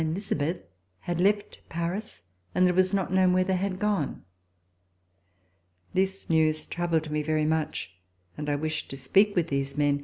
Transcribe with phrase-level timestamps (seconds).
[0.01, 0.63] Elisabeth
[1.01, 2.23] had left Paris
[2.55, 4.23] and that it was not known where they had gone.
[5.93, 7.91] This news troubled me very much,
[8.35, 9.99] and I wished to speak with these men.